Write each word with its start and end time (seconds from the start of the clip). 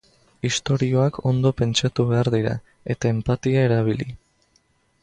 Istorioak 0.47 1.19
ondo 1.31 1.51
pentsatu 1.61 2.07
behar 2.13 2.31
dira, 2.37 2.57
eta 2.95 3.13
enpatia 3.17 3.71
erabili. 3.71 4.11